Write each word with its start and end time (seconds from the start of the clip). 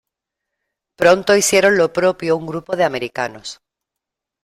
Pronto 0.95 1.35
hicieron 1.35 1.77
lo 1.77 1.93
propio 1.93 2.35
un 2.35 2.47
grupo 2.47 2.75
de 2.75 2.85
Americanos. 2.85 3.61